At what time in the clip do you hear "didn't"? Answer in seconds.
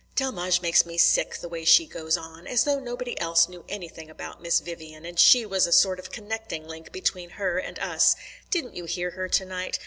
8.49-8.75